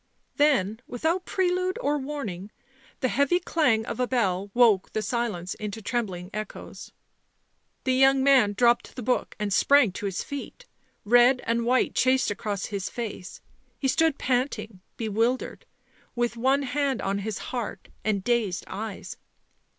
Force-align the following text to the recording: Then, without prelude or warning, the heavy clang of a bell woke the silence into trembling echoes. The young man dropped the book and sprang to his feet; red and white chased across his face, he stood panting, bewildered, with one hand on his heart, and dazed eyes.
Then, 0.37 0.79
without 0.87 1.25
prelude 1.25 1.77
or 1.79 1.99
warning, 1.99 2.49
the 3.01 3.07
heavy 3.07 3.39
clang 3.39 3.85
of 3.85 3.99
a 3.99 4.07
bell 4.07 4.49
woke 4.55 4.91
the 4.93 5.03
silence 5.03 5.53
into 5.53 5.79
trembling 5.79 6.31
echoes. 6.33 6.91
The 7.83 7.93
young 7.93 8.23
man 8.23 8.53
dropped 8.53 8.95
the 8.95 9.03
book 9.03 9.35
and 9.37 9.53
sprang 9.53 9.91
to 9.91 10.07
his 10.07 10.23
feet; 10.23 10.65
red 11.05 11.39
and 11.45 11.67
white 11.67 11.93
chased 11.93 12.31
across 12.31 12.65
his 12.65 12.89
face, 12.89 13.41
he 13.77 13.87
stood 13.87 14.17
panting, 14.17 14.79
bewildered, 14.97 15.67
with 16.15 16.35
one 16.35 16.63
hand 16.63 16.99
on 17.03 17.19
his 17.19 17.37
heart, 17.53 17.87
and 18.03 18.23
dazed 18.23 18.63
eyes. 18.67 19.17